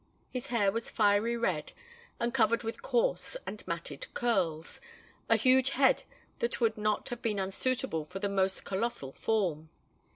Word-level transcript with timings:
His 0.31 0.47
hair 0.47 0.71
was 0.71 0.89
fiery 0.89 1.37
red, 1.37 1.73
and 2.19 2.33
covered 2.33 2.63
with 2.63 2.81
coarse 2.81 3.37
and 3.45 3.63
matted 3.67 4.11
curls 4.15 4.81
a 5.29 5.35
huge 5.35 5.69
head 5.69 6.05
that 6.39 6.59
would 6.59 6.75
not 6.75 7.09
have 7.09 7.21
been 7.21 7.37
unsuitable 7.39 8.03
for 8.03 8.17
the 8.17 8.27
most 8.27 8.65
colossal 8.65 9.11
form. 9.11 9.69